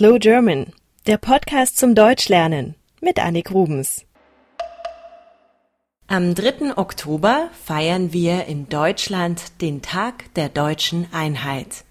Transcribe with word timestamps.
Slow 0.00 0.18
German, 0.18 0.72
der 1.06 1.18
Podcast 1.18 1.76
zum 1.76 1.94
Deutschlernen 1.94 2.74
mit 3.02 3.18
Annik 3.18 3.50
Rubens. 3.50 4.06
Am 6.06 6.34
3. 6.34 6.78
Oktober 6.78 7.50
feiern 7.66 8.10
wir 8.10 8.46
in 8.46 8.66
Deutschland 8.70 9.60
den 9.60 9.82
Tag 9.82 10.32
der 10.36 10.48
deutschen 10.48 11.06
Einheit. 11.12 11.84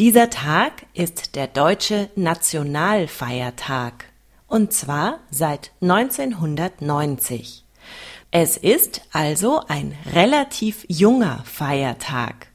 Dieser 0.00 0.30
Tag 0.30 0.84
ist 0.94 1.36
der 1.36 1.46
deutsche 1.46 2.10
Nationalfeiertag 2.16 4.06
und 4.48 4.72
zwar 4.72 5.20
seit 5.30 5.70
1990. 5.80 7.62
Es 8.32 8.56
ist 8.56 9.02
also 9.12 9.62
ein 9.68 9.94
relativ 10.12 10.84
junger 10.88 11.44
Feiertag. 11.44 12.48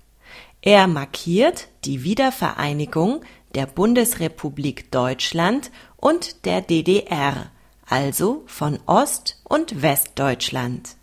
Er 0.62 0.88
markiert 0.88 1.70
die 1.86 2.04
Wiedervereinigung 2.04 3.22
der 3.56 3.66
Bundesrepublik 3.66 4.92
Deutschland 4.92 5.72
und 5.98 6.46
der 6.46 6.62
DDR, 6.62 7.52
also 7.86 8.44
von 8.48 8.80
Ost- 8.86 9.42
und 9.44 9.82
Westdeutschland. 9.82 10.96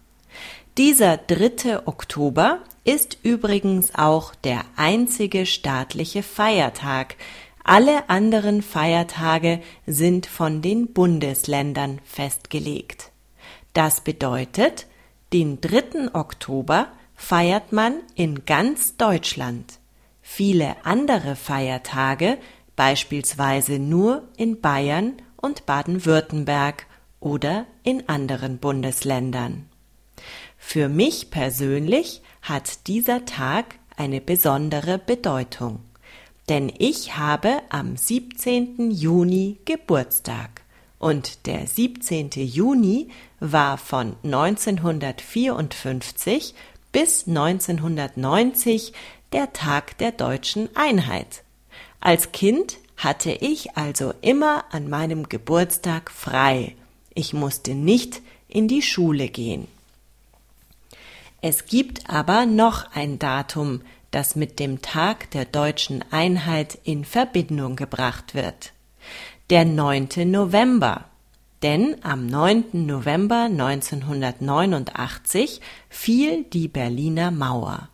Dieser 0.79 1.17
3. 1.17 1.87
Oktober 1.87 2.61
ist 2.85 3.19
übrigens 3.23 3.95
auch 3.95 4.35
der 4.35 4.65
einzige 4.77 5.47
staatliche 5.47 6.23
Feiertag. 6.23 7.17
Alle 7.65 8.09
anderen 8.09 8.63
Feiertage 8.63 9.61
sind 9.87 10.27
von 10.27 10.63
den 10.63 10.93
Bundesländern 10.93 12.01
festgelegt. 12.05 13.11
Das 13.75 14.01
bedeutet, 14.01 14.87
den 15.33 15.61
3. 15.61 16.15
Oktober 16.15 16.89
feiert 17.15 17.73
man 17.73 17.95
in 18.15 18.47
ganz 18.47 18.97
Deutschland. 18.97 19.80
Viele 20.33 20.77
andere 20.85 21.35
Feiertage 21.35 22.39
beispielsweise 22.77 23.81
nur 23.81 24.29
in 24.37 24.61
Bayern 24.61 25.15
und 25.37 25.67
Baden-Württemberg 25.67 26.87
oder 27.19 27.67
in 27.83 28.09
anderen 28.09 28.59
Bundesländern. 28.59 29.69
Für 30.57 30.89
mich 30.89 31.33
persönlich 31.33 32.23
hat 32.43 32.87
dieser 32.87 33.25
Tag 33.25 33.75
eine 33.97 34.21
besondere 34.21 34.99
Bedeutung, 34.99 35.81
denn 36.49 36.73
ich 36.79 37.17
habe 37.17 37.63
am 37.69 37.97
17. 37.97 38.93
Juni 38.93 39.59
Geburtstag 39.65 40.63
und 41.01 41.47
der 41.47 41.67
17. 41.67 42.31
Juni 42.35 43.09
war 43.41 43.79
von 43.79 44.15
1954 44.23 46.55
bis 46.93 47.27
1990 47.27 48.93
der 49.33 49.53
Tag 49.53 49.99
der 49.99 50.13
deutschen 50.13 50.75
Einheit. 50.75 51.45
Als 52.01 52.33
Kind 52.33 52.79
hatte 52.97 53.31
ich 53.33 53.77
also 53.77 54.13
immer 54.21 54.65
an 54.71 54.89
meinem 54.89 55.29
Geburtstag 55.29 56.11
frei. 56.11 56.75
Ich 57.15 57.33
musste 57.33 57.75
nicht 57.75 58.23
in 58.49 58.69
die 58.69 58.83
Schule 58.83 59.29
gehen. 59.29 59.69
Es 61.43 61.65
gibt 61.67 62.11
aber 62.11 62.45
noch 62.45 62.93
ein 62.93 63.19
Datum, 63.19 63.81
das 64.11 64.37
mit 64.37 64.59
dem 64.59 64.83
Tag 64.83 65.31
der 65.31 65.45
deutschen 65.45 66.05
Einheit 66.11 66.79
in 66.85 67.05
Verbindung 67.05 67.77
gebracht 67.77 68.35
wird. 68.35 68.73
Der 69.49 69.65
9. 69.65 70.09
November. 70.27 71.10
Denn 71.63 71.97
am 72.03 72.27
9. 72.27 72.87
November 72.87 73.45
1989 73.45 75.61
fiel 75.89 76.45
die 76.45 76.69
Berliner 76.69 77.31
Mauer. 77.31 77.89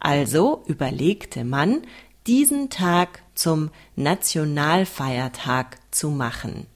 Also 0.00 0.64
überlegte 0.66 1.44
man, 1.44 1.82
diesen 2.26 2.70
Tag 2.70 3.22
zum 3.34 3.70
Nationalfeiertag 3.96 5.78
zu 5.90 6.08
machen. 6.10 6.66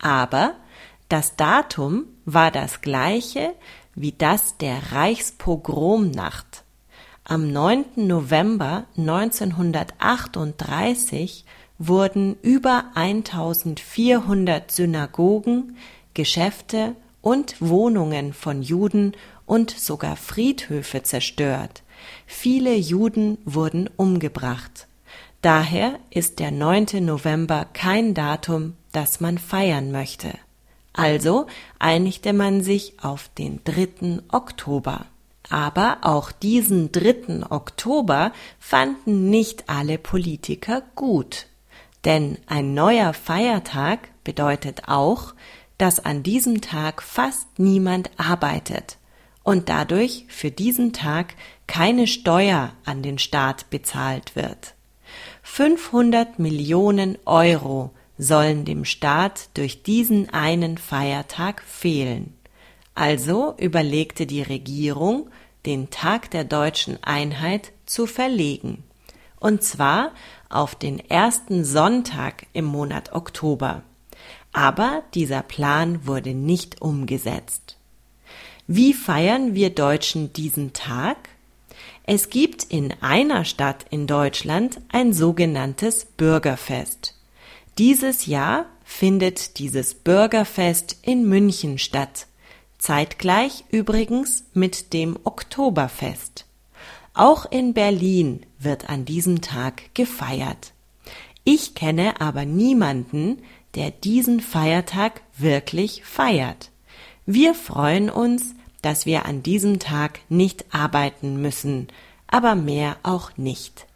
Aber 0.00 0.54
das 1.08 1.36
Datum 1.36 2.06
war 2.24 2.50
das 2.50 2.80
gleiche 2.80 3.54
wie 3.94 4.10
das 4.12 4.56
der 4.58 4.92
Reichspogromnacht. 4.92 6.64
Am 7.24 7.50
9. 7.50 7.86
November 7.96 8.84
1938 8.96 11.44
wurden 11.78 12.36
über 12.42 12.86
1400 12.94 14.70
Synagogen, 14.70 15.76
Geschäfte 16.14 16.94
und 17.20 17.56
Wohnungen 17.60 18.32
von 18.32 18.62
Juden 18.62 19.12
und 19.46 19.70
sogar 19.70 20.16
Friedhöfe 20.16 21.02
zerstört. 21.02 21.82
Viele 22.26 22.74
Juden 22.74 23.38
wurden 23.44 23.90
umgebracht. 23.96 24.86
Daher 25.42 25.98
ist 26.10 26.38
der 26.38 26.50
9. 26.50 27.04
November 27.04 27.66
kein 27.72 28.14
Datum, 28.14 28.74
das 28.92 29.20
man 29.20 29.38
feiern 29.38 29.92
möchte. 29.92 30.32
Also 30.92 31.46
einigte 31.78 32.32
man 32.32 32.62
sich 32.62 32.94
auf 33.02 33.28
den 33.36 33.60
3. 33.64 34.22
Oktober. 34.32 35.06
Aber 35.50 35.98
auch 36.02 36.32
diesen 36.32 36.90
3. 36.90 37.50
Oktober 37.50 38.32
fanden 38.58 39.30
nicht 39.30 39.68
alle 39.68 39.98
Politiker 39.98 40.82
gut. 40.94 41.46
Denn 42.06 42.38
ein 42.46 42.72
neuer 42.72 43.12
Feiertag 43.12 44.08
bedeutet 44.22 44.84
auch, 44.86 45.34
dass 45.76 46.02
an 46.02 46.22
diesem 46.22 46.60
Tag 46.62 47.02
fast 47.02 47.58
niemand 47.58 48.10
arbeitet 48.16 48.96
und 49.42 49.68
dadurch 49.68 50.24
für 50.28 50.50
diesen 50.50 50.92
Tag 50.92 51.34
keine 51.66 52.06
Steuer 52.06 52.72
an 52.84 53.02
den 53.02 53.18
Staat 53.18 53.68
bezahlt 53.70 54.36
wird. 54.36 54.74
500 55.42 56.38
Millionen 56.38 57.18
Euro 57.26 57.90
sollen 58.18 58.64
dem 58.64 58.84
Staat 58.84 59.50
durch 59.54 59.82
diesen 59.82 60.30
einen 60.30 60.78
Feiertag 60.78 61.60
fehlen. 61.60 62.34
Also 62.94 63.54
überlegte 63.58 64.26
die 64.26 64.42
Regierung, 64.42 65.28
den 65.66 65.90
Tag 65.90 66.30
der 66.30 66.44
deutschen 66.44 67.02
Einheit 67.02 67.72
zu 67.84 68.06
verlegen. 68.06 68.84
Und 69.38 69.62
zwar 69.62 70.12
auf 70.48 70.74
den 70.74 70.98
ersten 70.98 71.64
Sonntag 71.64 72.46
im 72.52 72.64
Monat 72.64 73.12
Oktober. 73.12 73.82
Aber 74.52 75.02
dieser 75.14 75.42
Plan 75.42 76.06
wurde 76.06 76.34
nicht 76.34 76.80
umgesetzt. 76.80 77.76
Wie 78.66 78.94
feiern 78.94 79.54
wir 79.54 79.70
Deutschen 79.70 80.32
diesen 80.32 80.72
Tag? 80.72 81.16
Es 82.04 82.30
gibt 82.30 82.64
in 82.64 82.94
einer 83.00 83.44
Stadt 83.44 83.86
in 83.90 84.06
Deutschland 84.06 84.80
ein 84.90 85.12
sogenanntes 85.12 86.04
Bürgerfest. 86.04 87.14
Dieses 87.78 88.26
Jahr 88.26 88.66
findet 88.84 89.58
dieses 89.58 89.94
Bürgerfest 89.94 90.96
in 91.02 91.28
München 91.28 91.78
statt, 91.78 92.26
zeitgleich 92.78 93.64
übrigens 93.70 94.44
mit 94.54 94.92
dem 94.92 95.18
Oktoberfest. 95.24 96.46
Auch 97.16 97.50
in 97.50 97.72
Berlin 97.72 98.44
wird 98.58 98.90
an 98.90 99.06
diesem 99.06 99.40
Tag 99.40 99.94
gefeiert. 99.94 100.74
Ich 101.44 101.74
kenne 101.74 102.20
aber 102.20 102.44
niemanden, 102.44 103.38
der 103.74 103.90
diesen 103.90 104.40
Feiertag 104.40 105.22
wirklich 105.38 106.04
feiert. 106.04 106.70
Wir 107.24 107.54
freuen 107.54 108.10
uns, 108.10 108.54
dass 108.82 109.06
wir 109.06 109.24
an 109.24 109.42
diesem 109.42 109.78
Tag 109.78 110.20
nicht 110.28 110.66
arbeiten 110.74 111.40
müssen, 111.40 111.88
aber 112.26 112.54
mehr 112.54 112.98
auch 113.02 113.34
nicht. 113.38 113.86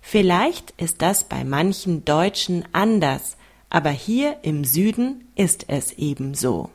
Vielleicht 0.00 0.70
ist 0.76 1.02
das 1.02 1.24
bei 1.24 1.42
manchen 1.42 2.04
Deutschen 2.04 2.64
anders, 2.72 3.36
aber 3.70 3.90
hier 3.90 4.36
im 4.42 4.62
Süden 4.62 5.26
ist 5.34 5.64
es 5.66 5.90
ebenso. 5.94 6.70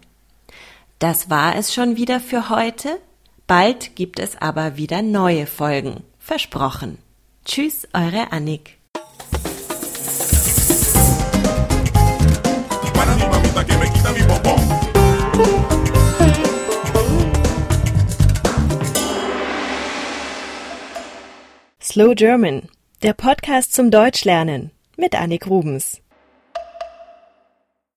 Das 1.00 1.30
war 1.30 1.56
es 1.56 1.74
schon 1.74 1.96
wieder 1.96 2.20
für 2.20 2.50
heute. 2.50 3.00
Bald 3.56 3.96
gibt 3.96 4.18
es 4.18 4.36
aber 4.36 4.78
wieder 4.78 5.04
neue 5.04 5.46
Folgen. 5.46 6.02
Versprochen. 6.18 6.98
Tschüss, 7.46 7.88
eure 7.94 8.32
Annik. 8.32 8.80
Slow 21.80 22.16
German, 22.16 22.70
der 23.04 23.14
Podcast 23.14 23.74
zum 23.74 23.92
Deutschlernen 23.92 24.72
mit 24.98 25.14
Annik 25.14 25.46
Rubens. 25.46 26.03